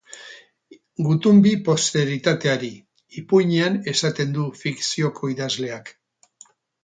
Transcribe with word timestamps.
Gutun 1.07 1.41
bi 1.47 1.51
posteritateari, 1.67 2.71
ipuinean 3.21 3.77
esaten 3.93 4.33
du 4.37 4.47
fikzioko 4.63 5.33
idazleak. 5.35 5.93